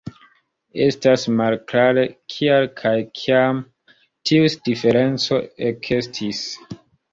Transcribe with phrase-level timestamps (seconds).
[0.85, 2.05] Estas malklare,
[2.37, 3.61] kial kaj kiam
[4.31, 6.45] tiu diferenco ekestis.